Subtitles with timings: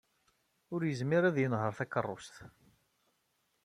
[0.73, 2.35] Ur yezmir ad yenheṛ takeṛṛust.